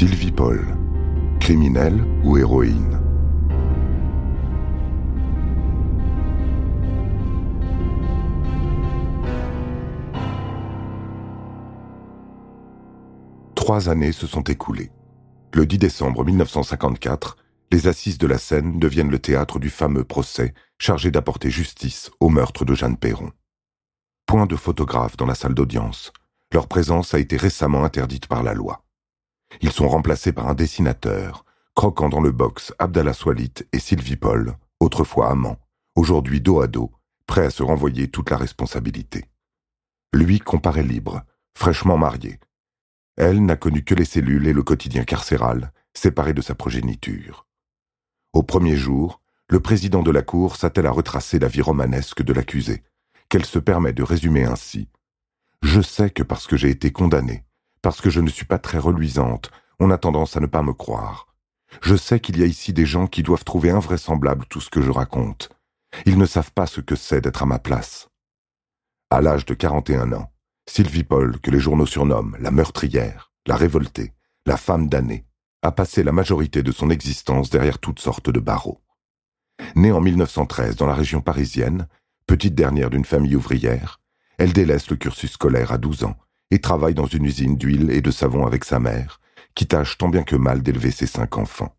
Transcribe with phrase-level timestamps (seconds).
[0.00, 0.66] Sylvie Paul,
[1.40, 2.98] criminelle ou héroïne
[13.54, 14.90] Trois années se sont écoulées.
[15.52, 17.36] Le 10 décembre 1954,
[17.70, 22.30] les assises de la Seine deviennent le théâtre du fameux procès chargé d'apporter justice au
[22.30, 23.32] meurtre de Jeanne Perron.
[24.24, 26.10] Point de photographes dans la salle d'audience.
[26.54, 28.82] Leur présence a été récemment interdite par la loi.
[29.60, 34.56] Ils sont remplacés par un dessinateur, croquant dans le box Abdallah Swalit et Sylvie Paul,
[34.80, 35.58] autrefois amants,
[35.94, 36.92] aujourd'hui dos à dos,
[37.26, 39.26] prêts à se renvoyer toute la responsabilité.
[40.12, 41.22] Lui comparaît libre,
[41.56, 42.38] fraîchement marié.
[43.16, 47.46] Elle n'a connu que les cellules et le quotidien carcéral, séparé de sa progéniture.
[48.32, 52.32] Au premier jour, le président de la Cour s'attelle à retracer la vie romanesque de
[52.32, 52.82] l'accusé,
[53.28, 54.88] qu'elle se permet de résumer ainsi.
[55.62, 57.44] Je sais que parce que j'ai été condamné,
[57.82, 60.72] parce que je ne suis pas très reluisante, on a tendance à ne pas me
[60.72, 61.26] croire.
[61.82, 64.82] Je sais qu'il y a ici des gens qui doivent trouver invraisemblable tout ce que
[64.82, 65.50] je raconte.
[66.04, 68.08] Ils ne savent pas ce que c'est d'être à ma place.
[69.10, 70.32] À l'âge de 41 ans,
[70.68, 74.12] Sylvie Paul, que les journaux surnomment la meurtrière, la révoltée,
[74.46, 75.26] la femme damnée,
[75.62, 78.80] a passé la majorité de son existence derrière toutes sortes de barreaux.
[79.74, 81.86] Née en 1913 dans la région parisienne,
[82.26, 84.00] petite dernière d'une famille ouvrière,
[84.38, 86.16] elle délaisse le cursus scolaire à 12 ans
[86.50, 89.20] et travaille dans une usine d'huile et de savon avec sa mère,
[89.54, 91.76] qui tâche tant bien que mal d'élever ses cinq enfants.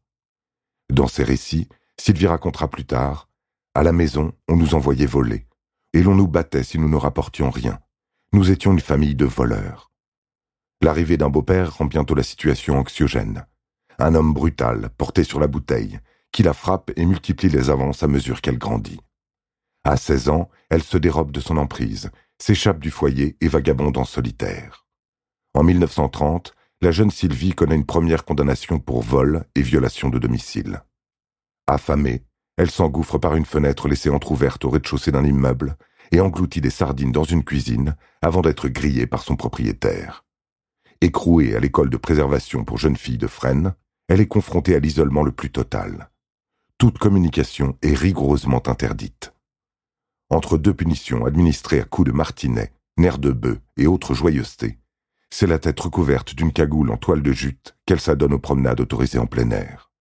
[0.90, 1.70] Dans ses récits,
[2.00, 3.30] Sylvie racontera plus tard
[3.74, 5.46] À la maison, on nous envoyait voler,
[5.94, 7.80] et l'on nous battait si nous ne rapportions rien.
[8.34, 9.92] Nous étions une famille de voleurs.
[10.82, 13.46] L'arrivée d'un beau-père rend bientôt la situation anxiogène.
[14.00, 16.00] Un homme brutal, porté sur la bouteille,
[16.32, 19.00] qui la frappe et multiplie les avances à mesure qu'elle grandit.
[19.84, 22.12] À 16 ans, elle se dérobe de son emprise,
[22.42, 24.86] s'échappe du foyer et vagabonde en solitaire.
[25.54, 30.84] En 1930, la jeune Sylvie connaît une première condamnation pour vol et violation de domicile.
[31.68, 32.24] Affamée,
[32.58, 35.78] elle s'engouffre par une fenêtre laissée entr'ouverte au rez-de-chaussée d'un immeuble
[36.12, 40.26] et engloutit des sardines dans une cuisine avant d'être grillée par son propriétaire.
[41.02, 43.74] Écrouée à l'école de préservation pour jeunes filles de Fresnes,
[44.08, 46.12] elle est confrontée à l'isolement le plus total
[46.82, 49.36] toute communication est rigoureusement interdite.
[50.32, 54.80] Entre deux punitions administrées à coups de martinet, nerfs de bœuf et autres joyeusetés,
[55.30, 59.20] c'est la tête recouverte d'une cagoule en toile de jute qu'elle s'adonne aux promenades autorisées
[59.20, 59.92] en plein air.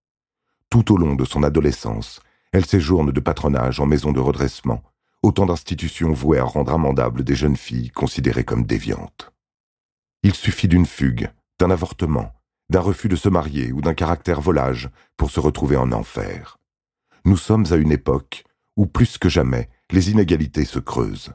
[0.71, 2.21] Tout au long de son adolescence,
[2.53, 4.83] elle séjourne de patronage en maison de redressement,
[5.23, 9.33] autant d'institutions vouées à rendre amendables des jeunes filles considérées comme déviantes.
[10.23, 12.33] Il suffit d'une fugue, d'un avortement,
[12.71, 16.57] d'un refus de se marier ou d'un caractère volage pour se retrouver en enfer
[17.25, 18.45] nous sommes à une époque
[18.77, 21.33] où plus que jamais les inégalités se creusent.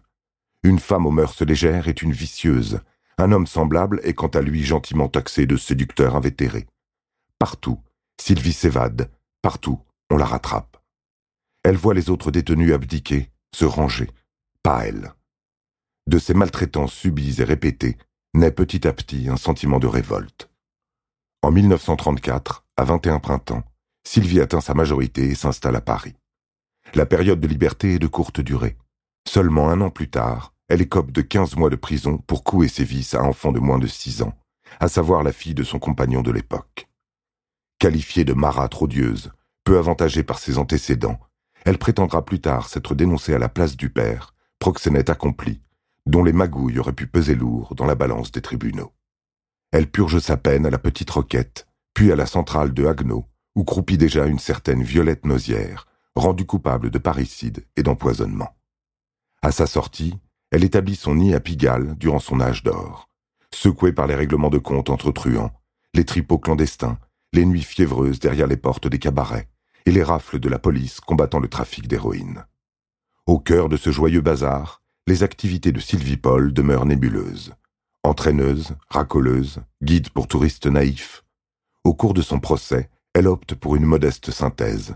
[0.64, 2.80] Une femme aux mœurs légères est une vicieuse,
[3.18, 6.68] un homme semblable est quant à lui gentiment taxé de séducteur invétéré.
[7.40, 7.80] Partout,
[8.20, 9.10] Sylvie s'évade,
[9.42, 9.80] partout,
[10.10, 10.78] on la rattrape.
[11.64, 14.10] Elle voit les autres détenus abdiquer, se ranger,
[14.64, 15.14] pas elle.
[16.08, 17.98] De ces maltraitances subies et répétées
[18.34, 20.50] naît petit à petit un sentiment de révolte.
[21.42, 23.64] En 1934, à 21 printemps,
[24.04, 26.16] Sylvie atteint sa majorité et s'installe à Paris.
[26.94, 28.78] La période de liberté est de courte durée.
[29.28, 32.84] Seulement un an plus tard, elle écope de quinze mois de prison pour couer ses
[32.84, 34.38] vices à enfant de moins de six ans,
[34.80, 36.88] à savoir la fille de son compagnon de l'époque.
[37.80, 39.32] Qualifiée de marâtre odieuse,
[39.64, 41.20] peu avantagée par ses antécédents,
[41.66, 45.62] elle prétendra plus tard s'être dénoncée à la place du père, proxénète accompli,
[46.06, 48.94] dont les magouilles auraient pu peser lourd dans la balance des tribunaux.
[49.72, 53.26] Elle purge sa peine à la Petite Roquette, puis à la centrale de Haguenau,
[53.56, 58.56] où croupit déjà une certaine Violette Nozière, rendue coupable de parricide et d'empoisonnement.
[59.42, 60.16] À sa sortie,
[60.52, 63.10] elle établit son nid à Pigalle durant son âge d'or.
[63.54, 65.52] Secouée par les règlements de compte entre truands,
[65.94, 66.98] les tripots clandestins,
[67.34, 69.50] les nuits fiévreuses derrière les portes des cabarets,
[69.86, 72.46] et les rafles de la police combattant le trafic d'héroïne.
[73.28, 77.54] Au cœur de ce joyeux bazar, les activités de Sylvie Paul demeurent nébuleuses.
[78.04, 81.24] Entraîneuse, racoleuse, guide pour touristes naïfs.
[81.84, 84.96] Au cours de son procès, elle opte pour une modeste synthèse.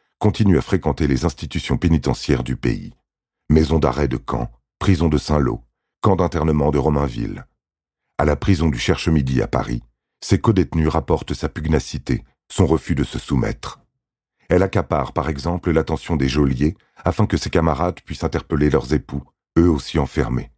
[0.21, 2.93] continue à fréquenter les institutions pénitentiaires du pays.
[3.49, 5.63] Maison d'arrêt de Caen, prison de Saint-Lô,
[5.99, 7.47] camp d'internement de Romainville.
[8.19, 9.81] À la prison du Cherche-Midi à Paris,
[10.23, 13.79] ses codétenus rapportent sa pugnacité, son refus de se soumettre.
[14.47, 19.23] Elle accapare par exemple l'attention des geôliers afin que ses camarades puissent interpeller leurs époux,
[19.57, 20.51] eux aussi enfermés.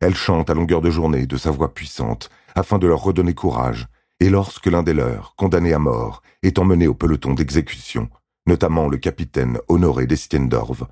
[0.00, 3.86] Elle chante à longueur de journée de sa voix puissante afin de leur redonner courage,
[4.18, 8.10] et lorsque l'un des leurs, condamné à mort, est emmené au peloton d'exécution,
[8.50, 10.82] notamment le capitaine Honoré d'Estiendorf,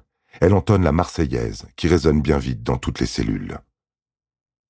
[0.41, 3.59] elle entonne la Marseillaise qui résonne bien vite dans toutes les cellules.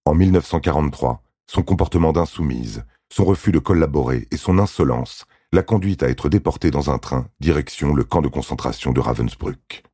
[0.06, 6.08] En 1943, son comportement d'insoumise, son refus de collaborer et son insolence la conduit à
[6.08, 9.84] être déportée dans un train direction le camp de concentration de Ravensbrück.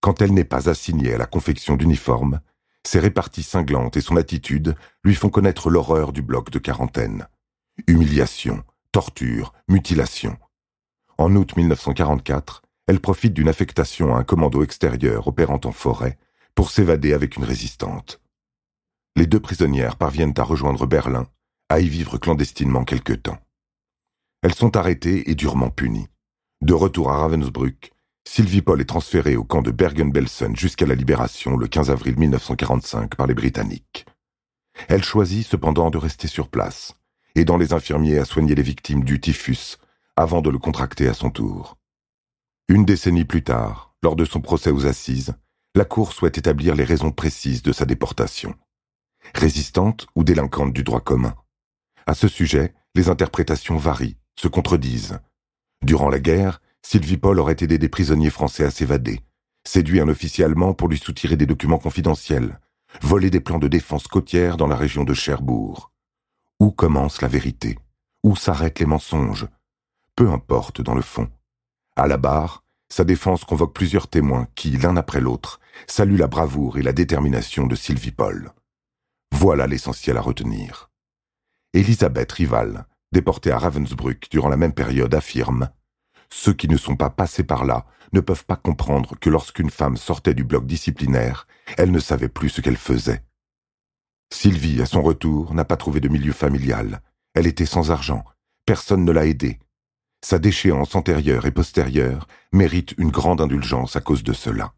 [0.00, 2.40] Quand elle n'est pas assignée à la confection d'uniformes,
[2.86, 7.28] ses réparties cinglantes et son attitude lui font connaître l'horreur du bloc de quarantaine.
[7.86, 10.38] Humiliation, torture, mutilation.
[11.16, 16.18] En août 1944, elle profite d'une affectation à un commando extérieur opérant en forêt
[16.54, 18.20] pour s'évader avec une résistante.
[19.16, 21.28] Les deux prisonnières parviennent à rejoindre Berlin,
[21.68, 23.38] à y vivre clandestinement quelque temps.
[24.42, 26.08] Elles sont arrêtées et durement punies.
[26.60, 27.92] De retour à Ravensbrück,
[28.26, 33.14] Sylvie Paul est transférée au camp de Bergen-Belsen jusqu'à la libération le 15 avril 1945
[33.14, 34.06] par les Britanniques.
[34.88, 36.94] Elle choisit cependant de rester sur place,
[37.36, 39.78] aidant les infirmiers à soigner les victimes du typhus
[40.16, 41.76] avant de le contracter à son tour.
[42.68, 45.34] Une décennie plus tard, lors de son procès aux assises,
[45.74, 48.54] la Cour souhaite établir les raisons précises de sa déportation.
[49.34, 51.34] Résistante ou délinquante du droit commun
[52.06, 55.18] À ce sujet, les interprétations varient se contredisent.
[55.82, 59.20] Durant la guerre, Sylvie Paul aurait aidé des prisonniers français à s'évader,
[59.66, 62.60] séduit un officier allemand pour lui soutirer des documents confidentiels,
[63.02, 65.92] volé des plans de défense côtière dans la région de Cherbourg.
[66.60, 67.78] Où commence la vérité?
[68.22, 69.46] Où s'arrêtent les mensonges?
[70.16, 71.28] Peu importe dans le fond.
[71.96, 76.78] À la barre, sa défense convoque plusieurs témoins qui, l'un après l'autre, saluent la bravoure
[76.78, 78.52] et la détermination de Sylvie Paul.
[79.32, 80.90] Voilà l'essentiel à retenir.
[81.72, 85.70] Elisabeth Rival, déportés à Ravensbrück durant la même période, affirment
[86.30, 89.96] Ceux qui ne sont pas passés par là ne peuvent pas comprendre que lorsqu'une femme
[89.96, 93.24] sortait du bloc disciplinaire, elle ne savait plus ce qu'elle faisait.
[94.32, 97.02] Sylvie, à son retour, n'a pas trouvé de milieu familial.
[97.34, 98.24] Elle était sans argent.
[98.66, 99.58] Personne ne l'a aidée.
[100.24, 104.72] Sa déchéance antérieure et postérieure mérite une grande indulgence à cause de cela.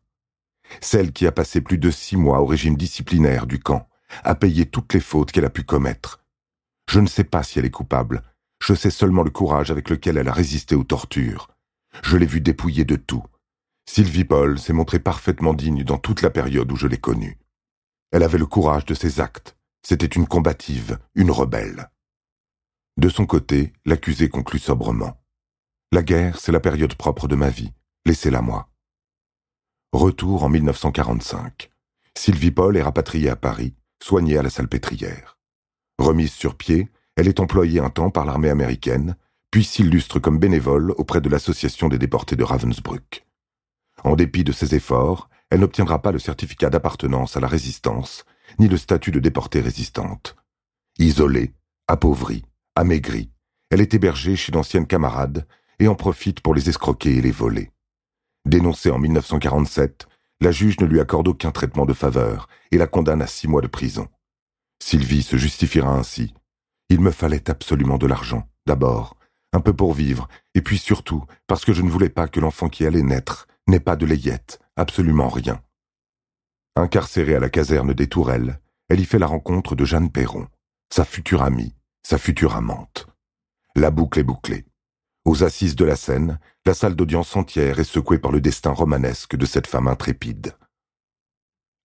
[0.80, 3.88] Celle qui a passé plus de six mois au régime disciplinaire du camp
[4.24, 6.24] a payé toutes les fautes qu'elle a pu commettre,
[6.90, 8.22] je ne sais pas si elle est coupable.
[8.60, 11.48] Je sais seulement le courage avec lequel elle a résisté aux tortures.
[12.02, 13.24] Je l'ai vue dépouillée de tout.
[13.88, 17.38] Sylvie Paul s'est montrée parfaitement digne dans toute la période où je l'ai connue.
[18.12, 19.56] Elle avait le courage de ses actes.
[19.82, 21.90] C'était une combative, une rebelle.
[22.96, 25.20] De son côté, l'accusé conclut sobrement.
[25.92, 27.72] La guerre, c'est la période propre de ma vie.
[28.06, 28.68] Laissez-la moi.
[29.92, 31.70] Retour en 1945.
[32.18, 35.38] Sylvie Paul est rapatriée à Paris, soignée à la salpêtrière.
[35.98, 39.16] Remise sur pied, elle est employée un temps par l'armée américaine,
[39.52, 43.24] puis s'illustre comme bénévole auprès de l'Association des déportés de Ravensbrück.
[44.02, 48.24] En dépit de ses efforts, elle n'obtiendra pas le certificat d'appartenance à la résistance,
[48.58, 50.34] ni le statut de déportée résistante.
[50.98, 51.54] Isolée,
[51.86, 52.44] appauvrie,
[52.74, 53.30] amaigrie,
[53.70, 55.46] elle est hébergée chez d'anciennes camarades
[55.78, 57.70] et en profite pour les escroquer et les voler.
[58.44, 60.06] Dénoncée en 1947,
[60.40, 63.62] la juge ne lui accorde aucun traitement de faveur et la condamne à six mois
[63.62, 64.08] de prison.
[64.82, 66.34] Sylvie se justifiera ainsi.
[66.88, 69.16] Il me fallait absolument de l'argent, d'abord,
[69.52, 72.68] un peu pour vivre, et puis surtout parce que je ne voulais pas que l'enfant
[72.68, 75.60] qui allait naître n'ait pas de layette, absolument rien.
[76.76, 80.46] Incarcérée à la caserne des Tourelles, elle y fait la rencontre de Jeanne Perron,
[80.92, 83.08] sa future amie, sa future amante.
[83.74, 84.64] La boucle est bouclée.
[85.26, 89.34] Aux assises de la Seine, la salle d'audience entière est secouée par le destin romanesque
[89.34, 90.54] de cette femme intrépide.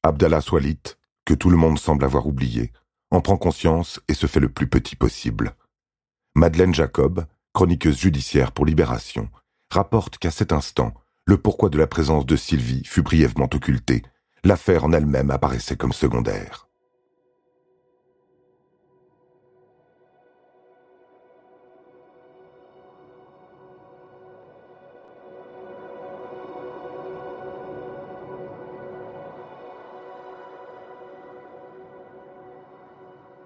[0.03, 0.95] Abdallah Swalit,
[1.25, 2.71] que tout le monde semble avoir oublié,
[3.10, 5.55] en prend conscience et se fait le plus petit possible.
[6.36, 9.27] Madeleine Jacob, chroniqueuse judiciaire pour Libération,
[9.71, 10.93] rapporte qu'à cet instant,
[11.25, 14.03] le pourquoi de la présence de Sylvie fut brièvement occulté,
[14.43, 16.67] l'affaire en elle-même apparaissait comme secondaire.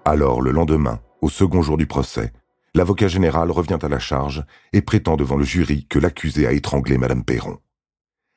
[0.06, 2.32] Alors, le lendemain, au second jour du procès,
[2.74, 6.96] l'avocat général revient à la charge et prétend devant le jury que l'accusé a étranglé
[6.96, 7.58] Madame Perron.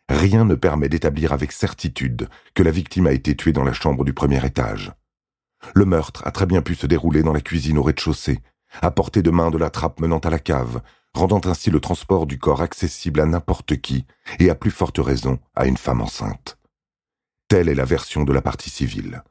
[0.10, 4.04] Rien ne permet d'établir avec certitude que la victime a été tuée dans la chambre
[4.04, 4.94] du premier étage.
[5.76, 8.40] Le meurtre a très bien pu se dérouler dans la cuisine au rez-de-chaussée,
[8.82, 10.82] à portée de main de la trappe menant à la cave,
[11.14, 14.08] rendant ainsi le transport du corps accessible à n'importe qui,
[14.40, 16.58] et à plus forte raison à une femme enceinte.
[17.48, 19.22] Telle est la version de la partie civile.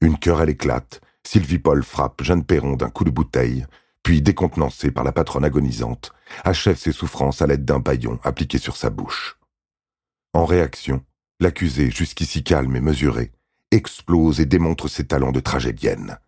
[0.00, 3.66] Une querelle éclate, Sylvie Paul frappe Jeanne Perron d'un coup de bouteille,
[4.04, 6.12] puis décontenancé par la patronne agonisante,
[6.44, 9.36] achève ses souffrances à l'aide d'un paillon appliqué sur sa bouche.
[10.34, 11.04] En réaction,
[11.40, 13.32] l'accusée, jusqu'ici calme et mesurée,
[13.72, 16.20] explose et démontre ses talents de tragédienne.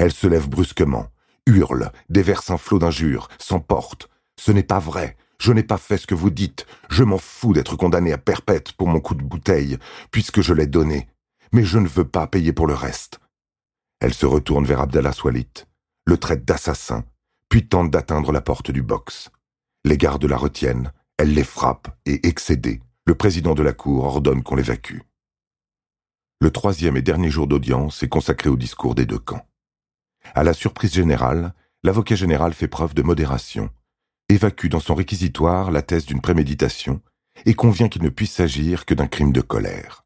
[0.00, 1.06] Elle se lève brusquement,
[1.46, 4.10] hurle, déverse un flot d'injures, s'emporte.
[4.36, 7.52] Ce n'est pas vrai, je n'ai pas fait ce que vous dites, je m'en fous
[7.52, 9.78] d'être condamné à perpète pour mon coup de bouteille,
[10.10, 11.06] puisque je l'ai donné,
[11.52, 13.21] mais je ne veux pas payer pour le reste.
[14.02, 15.64] Elle se retourne vers Abdallah Swalit,
[16.06, 17.04] le traite d'assassin,
[17.48, 19.30] puis tente d'atteindre la porte du box.
[19.84, 24.42] Les gardes la retiennent, elle les frappe et, excédée, le président de la Cour ordonne
[24.42, 25.02] qu'on l'évacue.
[26.40, 29.46] Le troisième et dernier jour d'audience est consacré au discours des deux camps.
[30.34, 31.54] À la surprise générale,
[31.84, 33.70] l'avocat général fait preuve de modération,
[34.28, 37.00] évacue dans son réquisitoire la thèse d'une préméditation
[37.46, 40.04] et convient qu'il ne puisse s'agir que d'un crime de colère.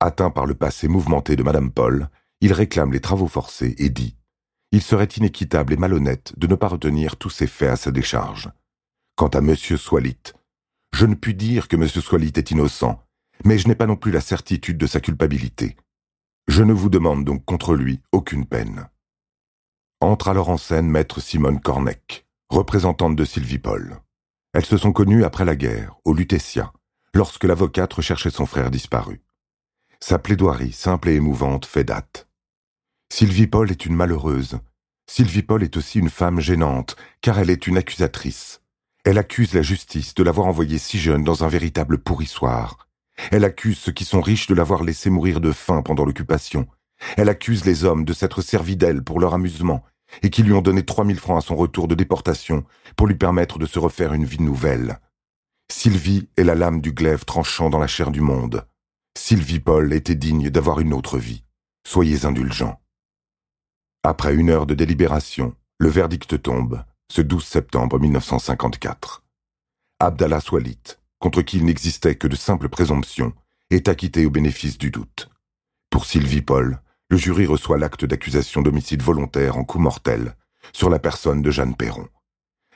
[0.00, 2.08] Atteint par le passé mouvementé de Madame Paul,
[2.40, 4.16] il réclame les travaux forcés et dit
[4.72, 8.50] Il serait inéquitable et malhonnête de ne pas retenir tous ces faits à sa décharge.
[9.16, 9.54] Quant à M.
[9.56, 10.34] Swalit,
[10.92, 11.88] je ne puis dire que M.
[11.88, 13.00] Swalit est innocent,
[13.44, 15.76] mais je n'ai pas non plus la certitude de sa culpabilité.
[16.46, 18.88] Je ne vous demande donc contre lui aucune peine.
[20.00, 24.00] Entre alors en scène maître Simone Cornec, représentante de Sylvie Paul.
[24.52, 26.72] Elles se sont connues après la guerre, au Lutetia,
[27.14, 29.23] lorsque l'avocate recherchait son frère disparu.
[30.06, 32.28] Sa plaidoirie, simple et émouvante, fait date.
[33.10, 34.58] Sylvie Paul est une malheureuse.
[35.10, 38.60] Sylvie Paul est aussi une femme gênante, car elle est une accusatrice.
[39.06, 42.86] Elle accuse la justice de l'avoir envoyée si jeune dans un véritable pourrissoir,
[43.32, 46.66] elle accuse ceux qui sont riches de l'avoir laissé mourir de faim pendant l'occupation.
[47.16, 49.84] Elle accuse les hommes de s'être servis d'elle pour leur amusement
[50.20, 53.58] et qui lui ont donné 3000 francs à son retour de déportation pour lui permettre
[53.58, 54.98] de se refaire une vie nouvelle.
[55.72, 58.66] Sylvie est la lame du glaive tranchant dans la chair du monde.
[59.26, 61.44] Sylvie Paul était digne d'avoir une autre vie.
[61.88, 62.78] Soyez indulgents.
[64.02, 69.24] Après une heure de délibération, le verdict tombe, ce 12 septembre 1954.
[69.98, 73.32] Abdallah Swalit, contre qui il n'existait que de simples présomptions,
[73.70, 75.30] est acquitté au bénéfice du doute.
[75.88, 80.36] Pour Sylvie Paul, le jury reçoit l'acte d'accusation d'homicide volontaire en coup mortel
[80.74, 82.10] sur la personne de Jeanne Perron.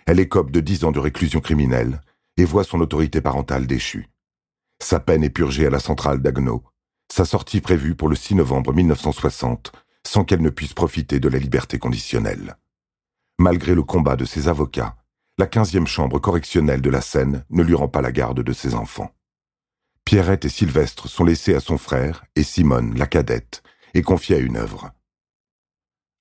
[0.07, 2.01] Elle écope de dix ans de réclusion criminelle
[2.39, 4.09] et voit son autorité parentale déchue.
[4.81, 6.65] Sa peine est purgée à la centrale d'Agno,
[7.11, 9.73] sa sortie prévue pour le 6 novembre 1960,
[10.07, 12.57] sans qu'elle ne puisse profiter de la liberté conditionnelle.
[13.39, 14.97] Malgré le combat de ses avocats,
[15.39, 18.75] la quinzième chambre correctionnelle de la Seine ne lui rend pas la garde de ses
[18.75, 19.15] enfants.
[20.05, 23.63] Pierrette et Sylvestre sont laissés à son frère et Simone, la cadette,
[23.95, 24.91] est confiée à une œuvre.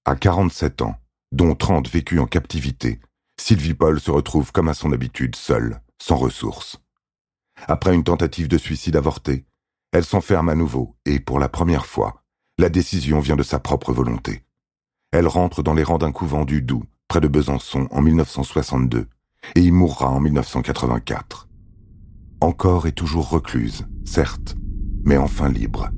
[0.05, 0.95] À 47 ans,
[1.31, 2.99] dont 30 vécus en captivité,
[3.39, 6.79] Sylvie Paul se retrouve comme à son habitude seule, sans ressources.
[7.67, 9.45] Après une tentative de suicide avortée,
[9.91, 12.23] elle s'enferme à nouveau et, pour la première fois,
[12.57, 14.43] la décision vient de sa propre volonté.
[15.11, 19.07] Elle rentre dans les rangs d'un couvent du Doubs, près de Besançon, en 1962,
[19.55, 21.47] et y mourra en 1984.
[22.41, 24.55] Encore et toujours recluse, certes,
[25.03, 25.89] mais enfin libre.